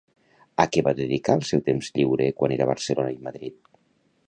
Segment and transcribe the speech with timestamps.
[0.63, 3.61] A què va dedicar el seu temps lliure quan era a Barcelona i Madrid?